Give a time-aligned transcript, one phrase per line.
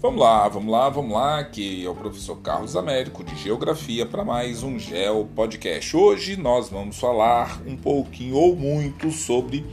[0.00, 4.24] Vamos lá, vamos lá, vamos lá, que é o professor Carlos Américo de Geografia para
[4.24, 5.96] mais um Geo Podcast.
[5.96, 9.66] Hoje nós vamos falar um pouquinho ou muito sobre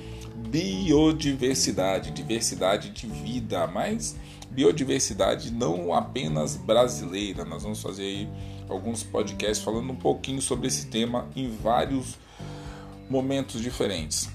[0.50, 4.16] biodiversidade, diversidade de vida, mas
[4.50, 7.46] biodiversidade não apenas brasileira.
[7.46, 8.30] Nós vamos fazer aí
[8.68, 12.18] alguns podcasts falando um pouquinho sobre esse tema em vários
[13.08, 14.28] momentos diferentes,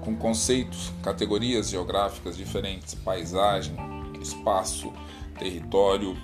[0.00, 3.76] com conceitos, categorias geográficas diferentes, paisagem,
[4.20, 4.92] espaço,
[5.38, 6.16] território,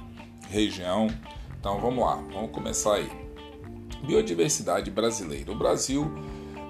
[0.49, 1.09] região.
[1.59, 3.11] Então vamos lá, vamos começar aí.
[4.05, 5.51] Biodiversidade brasileira.
[5.51, 6.13] O Brasil,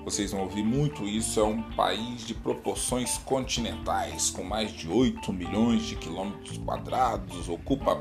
[0.04, 5.32] vocês vão ouvir muito isso, é um país de proporções continentais, com mais de 8
[5.32, 7.96] milhões de quilômetros quadrados, ocupa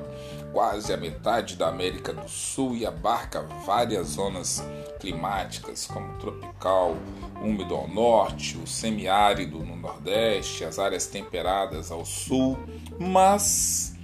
[0.52, 4.64] quase a metade da América do Sul e abarca várias zonas
[5.00, 6.96] climáticas, como tropical,
[7.42, 12.58] úmido ao norte, o semiárido no nordeste, as áreas temperadas ao sul,
[13.00, 13.96] mas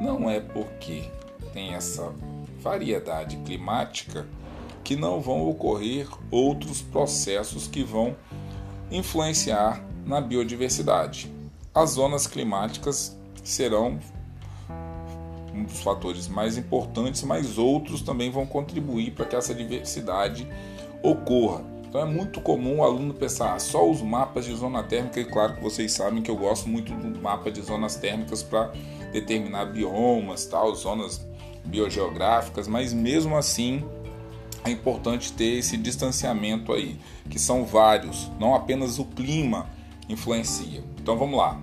[0.00, 1.10] não é porque
[1.52, 2.12] tem essa
[2.60, 4.26] variedade climática
[4.84, 8.14] que não vão ocorrer outros processos que vão
[8.90, 11.32] influenciar na biodiversidade.
[11.74, 13.98] As zonas climáticas serão
[15.56, 20.46] um dos fatores mais importantes, mas outros também vão contribuir para que essa diversidade
[21.02, 21.64] ocorra.
[21.88, 25.24] Então é muito comum o aluno pensar ah, só os mapas de zona térmica, e
[25.24, 28.72] claro que vocês sabem que eu gosto muito do mapa de zonas térmicas para
[29.12, 31.26] determinar biomas, tal, zonas
[31.64, 33.84] biogeográficas, mas mesmo assim
[34.64, 36.98] é importante ter esse distanciamento aí,
[37.30, 39.66] que são vários, não apenas o clima
[40.08, 40.84] influencia.
[41.00, 41.58] Então vamos lá.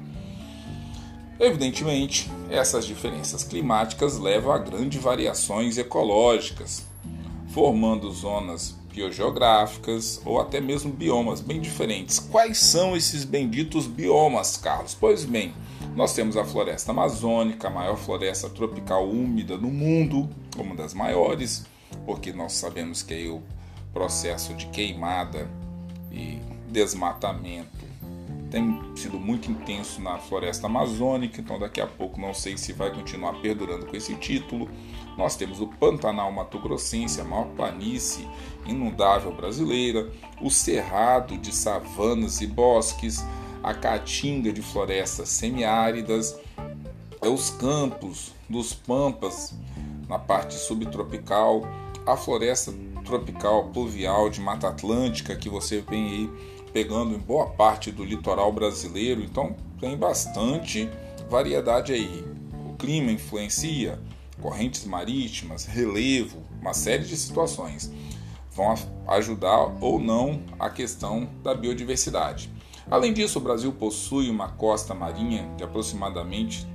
[1.39, 6.85] Evidentemente, essas diferenças climáticas levam a grandes variações ecológicas,
[7.49, 12.19] formando zonas biogeográficas ou até mesmo biomas bem diferentes.
[12.19, 14.95] Quais são esses benditos biomas, Carlos?
[14.97, 15.53] Pois bem,
[15.95, 21.65] nós temos a floresta amazônica, a maior floresta tropical úmida do mundo, uma das maiores,
[22.05, 23.41] porque nós sabemos que aí o
[23.91, 25.49] processo de queimada
[26.11, 27.82] e desmatamento
[28.53, 32.93] tem sido muito intenso na floresta amazônica, então daqui a pouco não sei se vai
[32.93, 34.69] continuar perdurando com esse título.
[35.17, 38.27] Nós temos o Pantanal Mato Grossense, a maior planície
[38.67, 40.07] inundável brasileira,
[40.39, 43.25] o Cerrado de savanas e bosques,
[43.63, 46.39] a Caatinga de florestas semiáridas,
[47.21, 49.55] os campos dos pampas
[50.07, 51.63] na parte subtropical,
[52.05, 52.71] a floresta
[53.03, 58.51] tropical pluvial de Mata Atlântica que você vem aí pegando em boa parte do litoral
[58.51, 60.89] brasileiro, então tem bastante
[61.29, 62.25] variedade aí.
[62.67, 63.99] O clima influencia,
[64.41, 67.91] correntes marítimas, relevo, uma série de situações
[68.51, 68.75] vão
[69.07, 72.51] ajudar ou não a questão da biodiversidade.
[72.89, 76.67] Além disso, o Brasil possui uma costa marinha de aproximadamente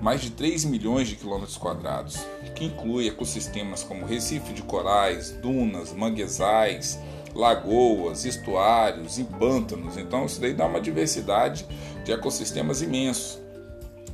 [0.00, 2.18] mais de 3 milhões de quilômetros quadrados,
[2.54, 6.98] que inclui ecossistemas como recife de corais, dunas, manguezais,
[7.34, 9.96] lagoas, estuários e pântanos.
[9.96, 11.66] Então isso daí dá uma diversidade
[12.04, 13.38] de ecossistemas imensos.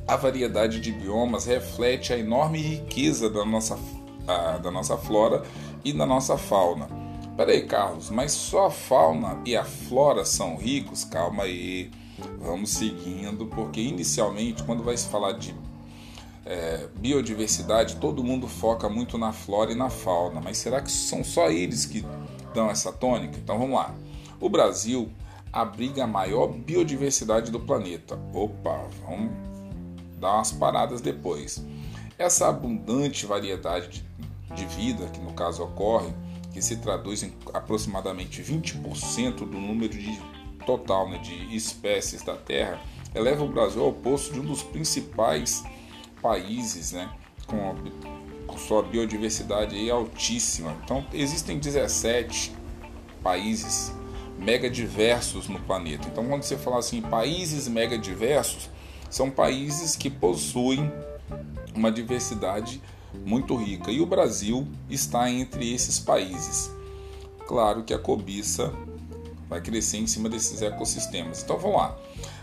[0.07, 3.77] A variedade de biomas reflete a enorme riqueza da nossa,
[4.27, 5.43] a, da nossa flora
[5.83, 6.87] e da nossa fauna.
[7.35, 11.03] Peraí, Carlos, mas só a fauna e a flora são ricos?
[11.03, 11.91] Calma aí,
[12.39, 15.53] vamos seguindo, porque inicialmente, quando vai se falar de
[16.45, 21.23] é, biodiversidade, todo mundo foca muito na flora e na fauna, mas será que são
[21.23, 22.05] só eles que
[22.55, 23.37] dão essa tônica?
[23.37, 23.93] Então vamos lá.
[24.39, 25.11] O Brasil
[25.51, 28.17] abriga a maior biodiversidade do planeta.
[28.33, 29.31] Opa, vamos
[30.19, 31.63] dar umas paradas depois.
[32.17, 34.05] Essa abundante variedade
[34.55, 36.13] de vida, que no caso ocorre,
[36.53, 40.17] que se traduz em aproximadamente 20% do número de
[40.65, 42.79] total né, de espécies da Terra,
[43.13, 45.63] eleva o Brasil ao posto de um dos principais
[46.21, 47.09] países né,
[47.45, 47.75] com,
[48.57, 50.75] sua biodiversidade aí altíssima.
[50.83, 52.55] Então, existem 17
[53.23, 53.91] países
[54.37, 56.07] mega diversos no planeta.
[56.07, 58.69] Então, quando você fala assim, países mega diversos,
[59.09, 60.91] são países que possuem
[61.75, 62.81] uma diversidade
[63.25, 63.91] muito rica.
[63.91, 66.71] E o Brasil está entre esses países.
[67.47, 68.73] Claro que a cobiça
[69.47, 71.43] vai crescer em cima desses ecossistemas.
[71.43, 71.97] Então vamos lá.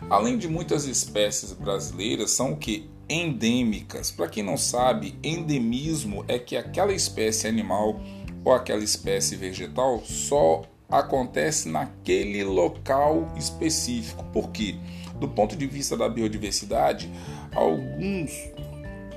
[0.08, 2.88] Além de muitas espécies brasileiras, são o que?
[3.12, 4.10] Endêmicas.
[4.10, 8.00] Para quem não sabe, endemismo é que aquela espécie animal
[8.44, 14.24] ou aquela espécie vegetal só acontece naquele local específico.
[14.32, 14.76] Porque,
[15.20, 17.10] do ponto de vista da biodiversidade,
[17.54, 18.32] alguns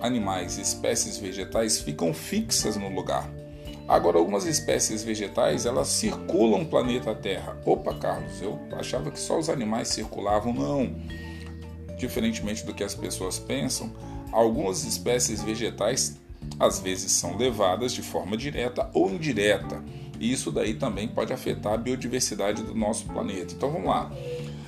[0.02, 3.30] animais, espécies vegetais ficam fixas no lugar.
[3.88, 7.56] Agora, algumas espécies vegetais elas circulam o planeta Terra.
[7.66, 10.54] Opa, Carlos, eu achava que só os animais circulavam.
[10.54, 10.96] Não.
[11.98, 13.92] Diferentemente do que as pessoas pensam,
[14.36, 16.20] Algumas espécies vegetais
[16.60, 19.82] às vezes são levadas de forma direta ou indireta.
[20.20, 23.54] E isso daí também pode afetar a biodiversidade do nosso planeta.
[23.54, 24.12] Então vamos lá.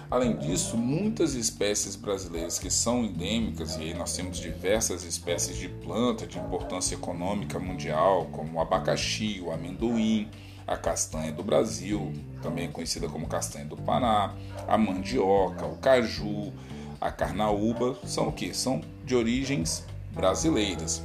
[0.09, 5.67] Além disso, muitas espécies brasileiras que são endêmicas, e aí nós temos diversas espécies de
[5.67, 10.29] planta de importância econômica mundial, como o abacaxi, o amendoim,
[10.65, 14.33] a castanha do Brasil, também conhecida como castanha do Pará,
[14.65, 16.53] a mandioca, o caju,
[16.99, 18.51] a carnaúba, são o que?
[18.53, 21.03] São de origens brasileiras.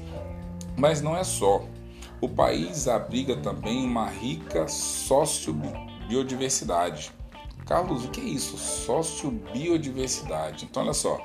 [0.76, 1.64] Mas não é só.
[2.20, 7.12] O país abriga também uma rica sociobiodiversidade.
[7.66, 8.56] Carlos, o que é isso?
[8.56, 10.64] Sociobiodiversidade.
[10.64, 11.20] Então, olha só.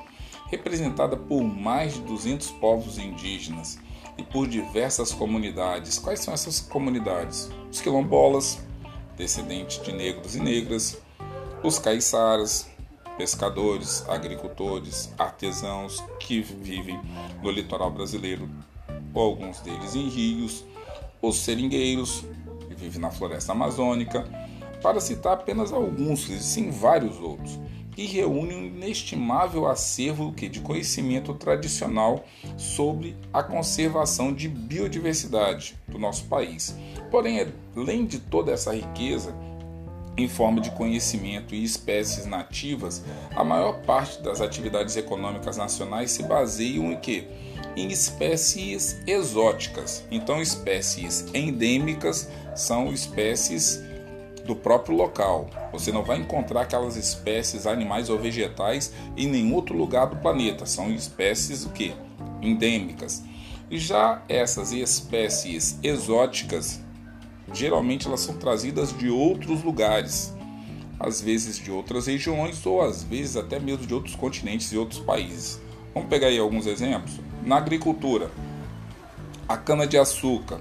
[0.47, 3.77] Representada por mais de 200 povos indígenas
[4.17, 5.99] e por diversas comunidades.
[5.99, 7.51] Quais são essas comunidades?
[7.71, 8.59] Os quilombolas,
[9.15, 10.97] descendentes de negros e negras,
[11.63, 12.67] os caiçaras,
[13.17, 16.99] pescadores, agricultores, artesãos que vivem
[17.41, 18.49] no litoral brasileiro,
[19.13, 20.63] ou alguns deles em rios,
[21.21, 22.23] os seringueiros,
[22.67, 24.23] que vivem na floresta amazônica,
[24.81, 27.59] para citar apenas alguns, existem vários outros,
[27.97, 32.23] e reúne um inestimável acervo de conhecimento tradicional
[32.55, 36.77] sobre a conservação de biodiversidade do nosso país.
[37.09, 39.35] Porém, além de toda essa riqueza,
[40.17, 43.03] em forma de conhecimento e espécies nativas,
[43.35, 47.27] a maior parte das atividades econômicas nacionais se baseiam em que?
[47.75, 50.03] Em espécies exóticas.
[50.09, 53.79] Então, espécies endêmicas são espécies
[54.43, 55.47] do próprio local.
[55.71, 60.65] Você não vai encontrar aquelas espécies animais ou vegetais em nenhum outro lugar do planeta.
[60.65, 61.93] São espécies o que?
[62.41, 63.23] Endêmicas.
[63.69, 66.79] Já essas espécies exóticas,
[67.53, 70.33] geralmente elas são trazidas de outros lugares,
[70.99, 74.99] às vezes de outras regiões ou às vezes até mesmo de outros continentes e outros
[74.99, 75.59] países.
[75.93, 77.19] Vamos pegar aí alguns exemplos.
[77.43, 78.31] Na agricultura,
[79.47, 80.59] a cana de açúcar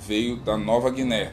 [0.00, 1.32] veio da Nova Guiné,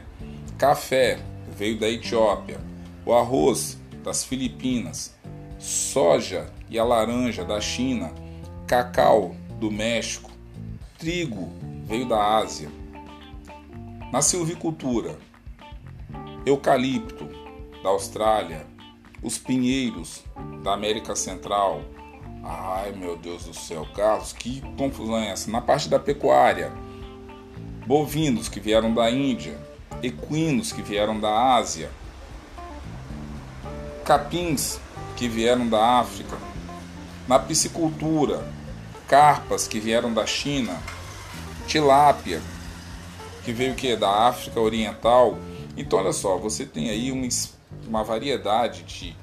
[0.58, 1.20] café
[1.56, 2.60] veio da Etiópia,
[3.06, 5.16] o arroz das Filipinas,
[5.60, 8.12] soja e a laranja da China,
[8.68, 10.32] cacau do México,
[10.98, 11.50] trigo
[11.86, 12.70] veio da Ásia.
[14.16, 15.18] Na silvicultura,
[16.46, 17.28] eucalipto
[17.84, 18.66] da Austrália,
[19.22, 20.24] os pinheiros
[20.64, 21.82] da América Central.
[22.42, 25.52] Ai meu Deus do céu, Carlos, que confusão é essa?
[25.52, 26.72] Na parte da pecuária,
[27.86, 29.60] bovinos que vieram da Índia,
[30.02, 31.92] equinos que vieram da Ásia,
[34.06, 34.80] capins
[35.18, 36.38] que vieram da África,
[37.28, 38.50] na piscicultura,
[39.10, 40.82] carpas que vieram da China,
[41.68, 42.42] tilápia
[43.46, 45.38] que veio que da África Oriental.
[45.78, 47.28] Então olha só, você tem aí uma,
[47.88, 49.16] uma variedade de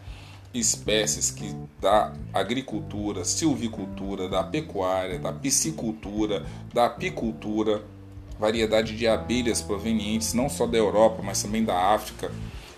[0.55, 7.83] espécies que da agricultura, silvicultura, da pecuária, da piscicultura, da apicultura,
[8.39, 12.31] variedade de abelhas provenientes não só da Europa, mas também da África,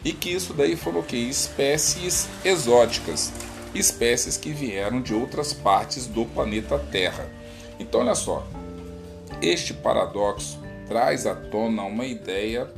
[0.04, 1.16] e que isso daí foram o que?
[1.16, 3.32] Espécies exóticas,
[3.74, 7.28] espécies que vieram de outras partes do planeta Terra.
[7.80, 8.46] Então, olha só,
[9.42, 12.72] este paradoxo traz à tona uma ideia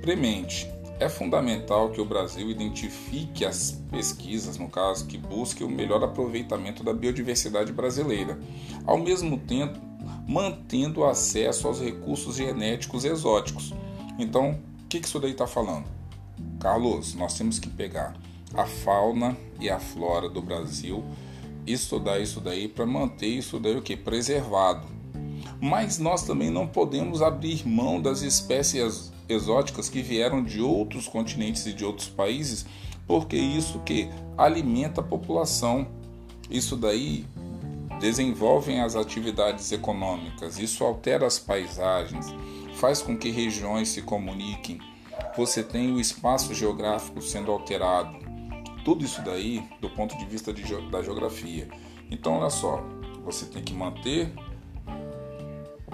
[0.00, 0.70] premente.
[1.00, 6.84] É fundamental que o Brasil identifique as pesquisas, no caso, que busquem o melhor aproveitamento
[6.84, 8.38] da biodiversidade brasileira,
[8.86, 9.80] ao mesmo tempo
[10.26, 13.74] mantendo acesso aos recursos genéticos exóticos.
[14.18, 15.86] Então, o que isso daí está falando?
[16.60, 18.14] Carlos, nós temos que pegar
[18.54, 21.02] a fauna e a flora do Brasil,
[21.66, 24.86] estudar isso daí para manter isso daí o que preservado.
[25.62, 31.64] Mas nós também não podemos abrir mão das espécies exóticas que vieram de outros continentes
[31.66, 32.66] e de outros países,
[33.06, 35.86] porque isso que alimenta a população.
[36.50, 37.24] Isso daí
[38.00, 42.26] desenvolvem as atividades econômicas, isso altera as paisagens,
[42.74, 44.80] faz com que regiões se comuniquem,
[45.36, 48.18] você tem o espaço geográfico sendo alterado.
[48.84, 51.68] Tudo isso daí do ponto de vista de, da geografia.
[52.10, 52.84] Então, olha só,
[53.24, 54.34] você tem que manter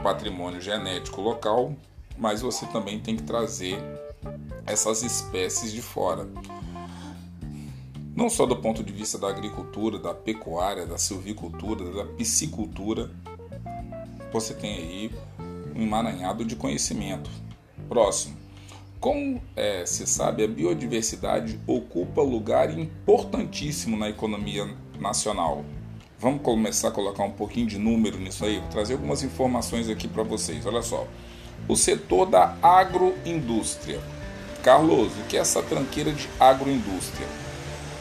[0.03, 1.75] patrimônio genético local,
[2.17, 3.79] mas você também tem que trazer
[4.67, 6.29] essas espécies de fora
[8.19, 13.13] não só do ponto de vista da agricultura, da pecuária, da silvicultura, da piscicultura,
[14.33, 15.11] você tem aí
[15.73, 17.31] um emaranhado de conhecimento.
[17.89, 18.37] Próximo.
[18.99, 25.65] Como é, se sabe, a biodiversidade ocupa lugar importantíssimo na economia nacional.
[26.21, 30.09] Vamos começar a colocar um pouquinho de número nisso aí, vou trazer algumas informações aqui
[30.09, 30.67] para vocês.
[30.67, 31.07] Olha só.
[31.69, 34.01] O setor da agroindústria.
[34.65, 37.27] Carlos, o que é essa tranqueira de agroindústria?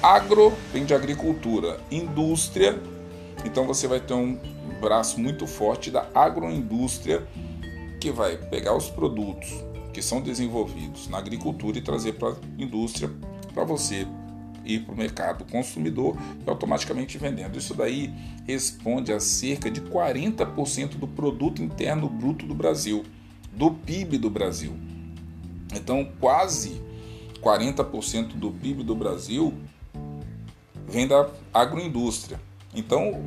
[0.02, 2.82] Agro vem de agricultura, indústria,
[3.46, 4.40] então você vai ter um
[4.82, 7.24] braço muito forte da agroindústria
[8.02, 9.50] que vai pegar os produtos
[9.94, 13.10] que são desenvolvidos na agricultura e trazer para a indústria
[13.54, 14.08] para você
[14.68, 17.58] ir para o mercado consumidor e automaticamente vendendo.
[17.58, 18.14] Isso daí
[18.46, 23.04] responde a cerca de 40% do produto interno bruto do Brasil,
[23.54, 24.74] do PIB do Brasil.
[25.74, 26.82] Então, quase
[27.42, 29.54] 40% do PIB do Brasil
[30.88, 32.40] vem da agroindústria.
[32.74, 33.24] Então,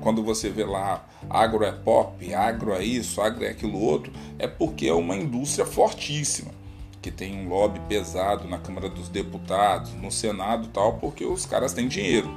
[0.00, 4.46] quando você vê lá agro é pop, agro é isso, agro é aquilo outro, é
[4.46, 6.52] porque é uma indústria fortíssima,
[7.00, 11.72] que tem um lobby pesado na Câmara dos Deputados, no Senado tal, porque os caras
[11.72, 12.28] têm dinheiro.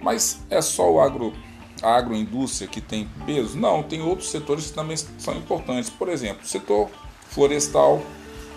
[0.00, 1.32] Mas é só o agro,
[1.82, 3.58] a agroindústria que tem peso?
[3.58, 5.90] Não, tem outros setores que também são importantes.
[5.90, 6.90] Por exemplo, o setor
[7.28, 8.02] florestal,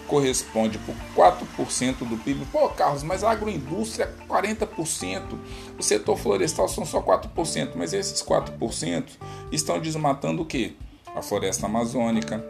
[0.07, 2.45] corresponde por 4% do PIB.
[2.45, 5.37] Pô, Carlos, mas a agroindústria é 40%,
[5.77, 9.03] o setor florestal são só 4%, mas esses 4%
[9.51, 10.75] estão desmatando o quê?
[11.15, 12.43] A floresta amazônica,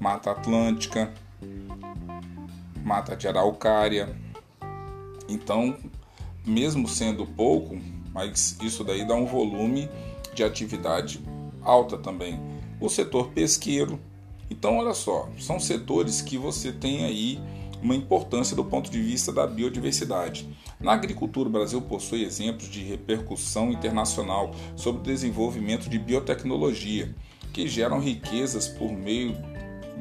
[0.00, 1.12] mata atlântica,
[2.88, 4.16] mata de araucária.
[5.28, 5.76] Então,
[6.44, 7.78] mesmo sendo pouco,
[8.14, 9.90] mas isso daí dá um volume
[10.34, 11.20] de atividade
[11.62, 12.40] alta também.
[12.80, 14.00] O setor pesqueiro,
[14.50, 17.38] então, olha só, são setores que você tem aí
[17.82, 20.48] uma importância do ponto de vista da biodiversidade.
[20.80, 27.14] Na agricultura, o Brasil possui exemplos de repercussão internacional sobre o desenvolvimento de biotecnologia,
[27.52, 29.36] que geram riquezas por meio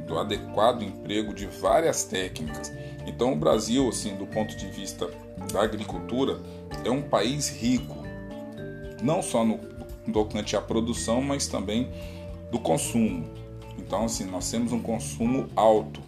[0.05, 2.71] do adequado emprego de várias técnicas.
[3.05, 5.09] Então, o Brasil, assim, do ponto de vista
[5.51, 6.39] da agricultura,
[6.83, 7.95] é um país rico,
[9.01, 9.59] não só no
[10.11, 11.89] tocante à produção, mas também
[12.51, 13.25] do consumo.
[13.77, 16.01] Então, assim, nós temos um consumo alto.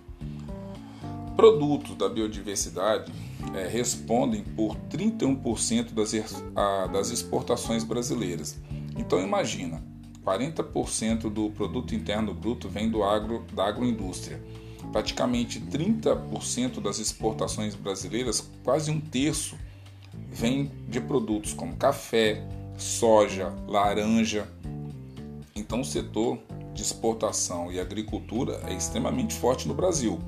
[1.36, 3.12] Produtos da biodiversidade
[3.55, 6.13] é, respondem por 31% das,
[6.55, 8.60] a, das exportações brasileiras.
[8.98, 9.81] Então, imagina,
[10.26, 14.42] 40% do produto interno bruto vem do agro, da agroindústria.
[14.92, 19.58] Praticamente 30% das exportações brasileiras, quase um terço,
[20.32, 22.44] vem de produtos como café,
[22.78, 24.48] soja, laranja.
[25.56, 26.40] Então, o setor
[26.74, 30.20] de exportação e agricultura é extremamente forte no Brasil.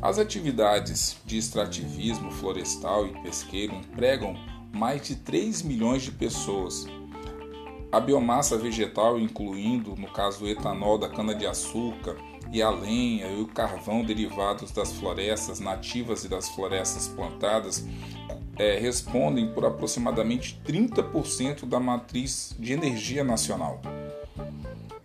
[0.00, 4.36] As atividades de extrativismo florestal e pesqueiro empregam
[4.72, 6.86] mais de 3 milhões de pessoas.
[7.94, 12.16] A biomassa vegetal, incluindo, no caso, o etanol da cana-de-açúcar
[12.52, 17.86] e a lenha e o carvão derivados das florestas nativas e das florestas plantadas,
[18.56, 23.80] é, respondem por aproximadamente 30% da matriz de energia nacional.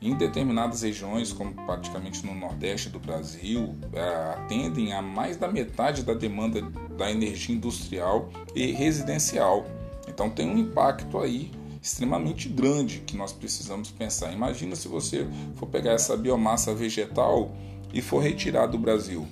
[0.01, 6.01] Em determinadas regiões, como praticamente no Nordeste do Brasil, é, atendem a mais da metade
[6.01, 6.59] da demanda
[6.97, 9.67] da energia industrial e residencial.
[10.07, 14.33] Então tem um impacto aí extremamente grande que nós precisamos pensar.
[14.33, 17.51] Imagina se você for pegar essa biomassa vegetal
[17.93, 19.25] e for retirar do Brasil.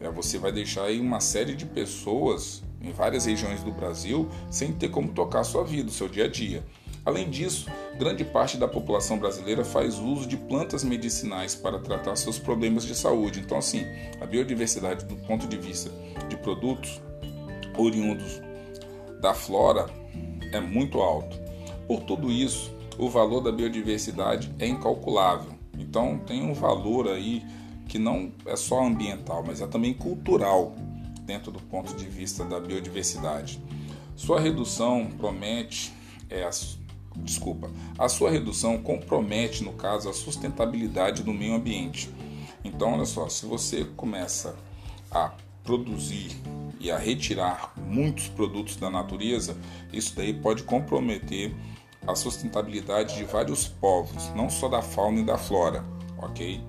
[0.00, 4.72] É, você vai deixar aí uma série de pessoas em várias regiões do Brasil sem
[4.72, 6.62] ter como tocar sua vida, o seu dia a dia.
[7.04, 12.38] Além disso, grande parte da população brasileira faz uso de plantas medicinais para tratar seus
[12.38, 13.40] problemas de saúde.
[13.40, 13.82] Então, assim,
[14.20, 15.90] a biodiversidade do ponto de vista
[16.28, 17.00] de produtos
[17.78, 18.42] oriundos
[19.20, 19.88] da flora
[20.52, 21.38] é muito alto.
[21.86, 25.52] Por tudo isso, o valor da biodiversidade é incalculável.
[25.78, 27.42] Então, tem um valor aí
[27.86, 30.74] que não é só ambiental, mas é também cultural
[31.22, 33.62] dentro do ponto de vista da biodiversidade.
[34.16, 35.92] Sua redução promete
[36.28, 36.48] é,
[37.16, 42.10] desculpa, a sua redução compromete, no caso, a sustentabilidade do meio ambiente.
[42.64, 44.56] Então, olha só, se você começa
[45.10, 45.32] a
[45.64, 46.36] produzir
[46.80, 49.56] e a retirar muitos produtos da natureza,
[49.92, 51.54] isso daí pode comprometer
[52.06, 55.84] a sustentabilidade de vários povos, não só da fauna e da flora,
[56.16, 56.60] ok?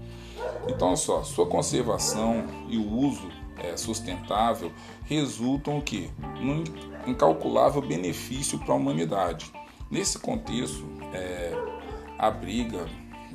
[0.67, 4.71] Então, só, sua conservação e o uso é, sustentável
[5.05, 6.09] resultam o que?
[6.39, 6.63] Num
[7.05, 9.51] incalculável benefício para a humanidade.
[9.89, 11.51] Nesse contexto, é,
[12.17, 12.85] abriga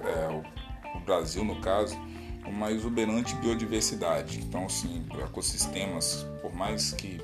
[0.00, 1.96] é, o, o Brasil, no caso,
[2.46, 4.40] uma exuberante biodiversidade.
[4.40, 7.20] Então, assim, ecossistemas, por mais que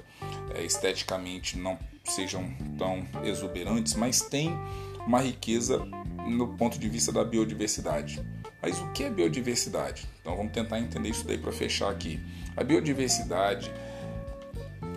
[0.55, 2.45] é, esteticamente não sejam
[2.79, 4.59] tão exuberantes, mas tem
[5.07, 5.79] uma riqueza
[6.27, 8.23] no ponto de vista da biodiversidade.
[8.63, 10.07] Mas o que é biodiversidade?
[10.21, 12.21] Então vamos tentar entender isso daí para fechar aqui.
[12.57, 13.71] A biodiversidade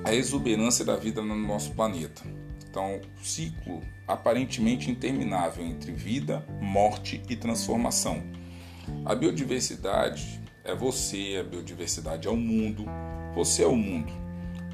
[0.05, 2.21] é a exuberância da vida no nosso planeta.
[2.69, 8.21] Então, ciclo aparentemente interminável entre vida, morte e transformação.
[9.05, 12.85] A biodiversidade é você, a biodiversidade é o mundo,
[13.35, 14.11] você é o mundo.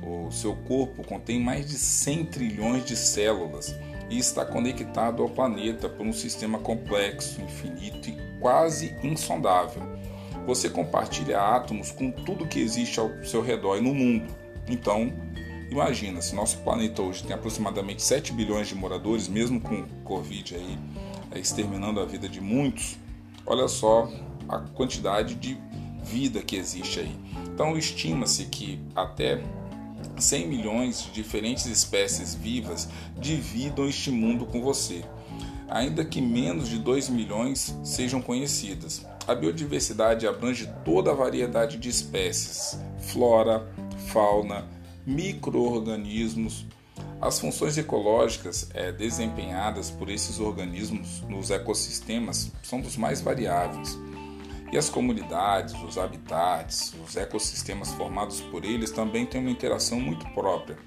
[0.01, 3.75] O seu corpo contém mais de 100 trilhões de células
[4.09, 9.83] e está conectado ao planeta por um sistema complexo, infinito e quase insondável.
[10.45, 14.33] Você compartilha átomos com tudo que existe ao seu redor e no mundo.
[14.67, 15.11] Então,
[15.69, 20.77] imagina, se nosso planeta hoje tem aproximadamente 7 bilhões de moradores, mesmo com Covid aí
[21.31, 22.97] é, exterminando a vida de muitos,
[23.45, 24.09] olha só
[24.47, 25.57] a quantidade de
[26.03, 27.15] vida que existe aí.
[27.45, 29.43] Então, estima-se que até
[30.17, 35.03] 100 milhões de diferentes espécies vivas dividam este mundo com você,
[35.67, 39.05] ainda que menos de 2 milhões sejam conhecidas.
[39.27, 43.67] A biodiversidade abrange toda a variedade de espécies, flora,
[44.07, 44.65] fauna,
[45.05, 46.65] microorganismos.
[47.21, 53.97] As funções ecológicas é, desempenhadas por esses organismos nos ecossistemas são dos mais variáveis.
[54.71, 60.25] E as comunidades, os habitats, os ecossistemas formados por eles também têm uma interação muito
[60.29, 60.77] própria.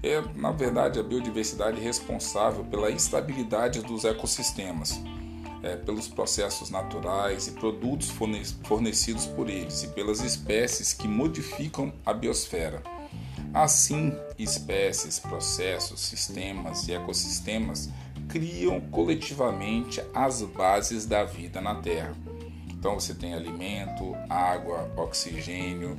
[0.00, 5.00] É, na verdade, a biodiversidade é responsável pela estabilidade dos ecossistemas,
[5.62, 8.12] é, pelos processos naturais e produtos
[8.62, 12.80] fornecidos por eles e pelas espécies que modificam a biosfera.
[13.54, 17.88] Assim, espécies, processos, sistemas e ecossistemas
[18.28, 22.16] criam coletivamente as bases da vida na Terra.
[22.72, 25.96] Então você tem alimento, água, oxigênio,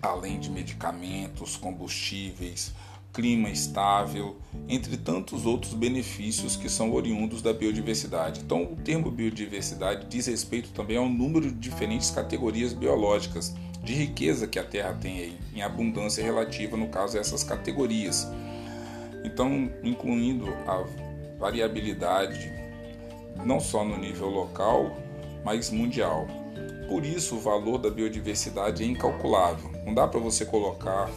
[0.00, 2.72] além de medicamentos, combustíveis,
[3.12, 8.40] clima estável, entre tantos outros benefícios que são oriundos da biodiversidade.
[8.40, 13.54] Então, o termo biodiversidade diz respeito também ao número de diferentes categorias biológicas
[13.84, 18.26] de riqueza que a Terra tem em abundância relativa, no caso, a essas categorias.
[19.24, 20.84] Então, incluindo a
[21.38, 22.50] variabilidade
[23.44, 24.96] não só no nível local,
[25.44, 26.26] mas mundial.
[26.88, 29.70] Por isso, o valor da biodiversidade é incalculável.
[29.84, 31.10] Não dá para você colocar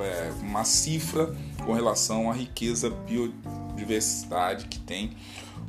[0.00, 1.34] é, uma cifra
[1.64, 5.12] com relação à riqueza biodiversidade que tem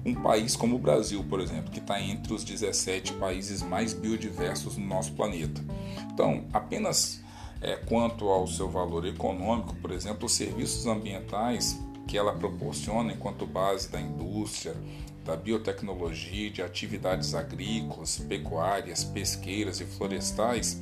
[0.06, 4.78] um país como o Brasil, por exemplo, que está entre os 17 países mais biodiversos
[4.78, 5.64] no nosso planeta.
[6.12, 7.22] Então, apenas
[7.62, 13.46] é, quanto ao seu valor econômico, por exemplo, os serviços ambientais que ela proporciona enquanto
[13.46, 14.76] base da indústria,
[15.24, 20.82] da biotecnologia, de atividades agrícolas, pecuárias, pesqueiras e florestais,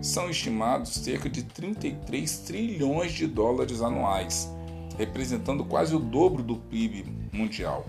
[0.00, 4.48] são estimados cerca de 33 trilhões de dólares anuais,
[4.96, 7.84] representando quase o dobro do PIB mundial.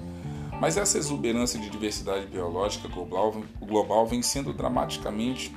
[0.60, 5.54] Mas essa exuberância de diversidade biológica global, vem sendo dramaticamente,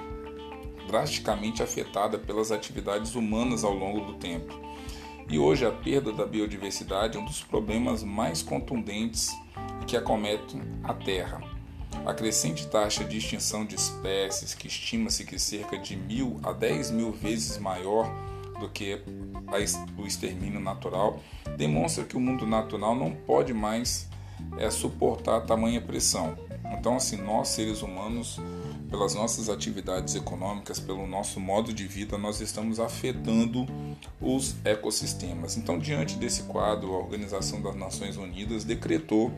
[0.86, 4.52] drasticamente afetada pelas atividades humanas ao longo do tempo.
[5.28, 9.30] E hoje a perda da biodiversidade é um dos problemas mais contundentes
[9.86, 11.40] que acometem a Terra.
[12.06, 16.90] A crescente taxa de extinção de espécies, que estima-se que cerca de mil a dez
[16.90, 18.10] mil vezes maior
[18.58, 19.00] do que
[19.96, 21.20] o extermínio natural,
[21.56, 24.08] demonstra que o mundo natural não pode mais
[24.58, 26.36] é, suportar tamanha pressão.
[26.72, 28.38] Então, assim, nós seres humanos,
[28.90, 33.66] pelas nossas atividades econômicas, pelo nosso modo de vida, nós estamos afetando
[34.20, 35.56] os ecossistemas.
[35.56, 39.32] Então, diante desse quadro, a Organização das Nações Unidas decretou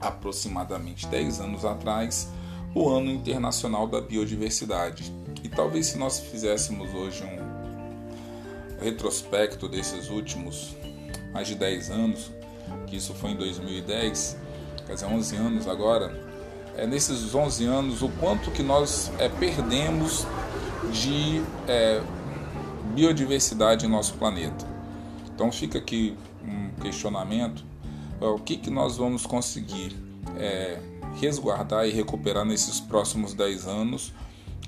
[0.00, 2.28] aproximadamente 10 anos atrás,
[2.74, 5.12] o Ano Internacional da Biodiversidade.
[5.44, 10.74] E talvez se nós fizéssemos hoje um retrospecto desses últimos
[11.32, 12.30] mais de 10 anos,
[12.86, 14.36] que isso foi em 2010,
[14.86, 16.12] quer dizer, 11 anos agora,
[16.76, 20.26] é nesses 11 anos o quanto que nós é, perdemos
[20.92, 22.00] de é,
[22.94, 24.66] biodiversidade em nosso planeta.
[25.34, 27.64] Então fica aqui um questionamento
[28.30, 29.96] o que, que nós vamos conseguir
[30.36, 30.78] é,
[31.20, 34.12] resguardar e recuperar nesses próximos 10 anos,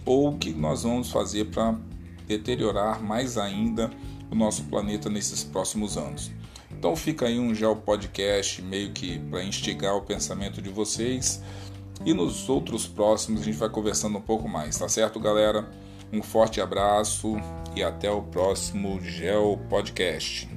[0.05, 1.75] ou o que nós vamos fazer para
[2.27, 3.90] deteriorar mais ainda
[4.31, 6.31] o nosso planeta nesses próximos anos.
[6.85, 11.42] Então fica aí um gel podcast meio que para instigar o pensamento de vocês
[12.05, 15.66] e nos outros próximos a gente vai conversando um pouco mais, tá certo, galera?
[16.12, 17.37] Um forte abraço
[17.75, 20.54] e até o próximo Gel Podcast.